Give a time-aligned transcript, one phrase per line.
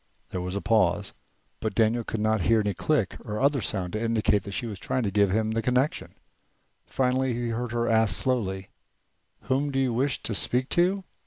[0.31, 1.13] There was a pause,
[1.59, 4.79] but Daniel could not hear any click or other sound to indicate that she was
[4.79, 6.15] trying to give him the connection.
[6.87, 8.69] Finally he heard her ask slowly:
[9.41, 11.03] "Whom do you wish to speak to?"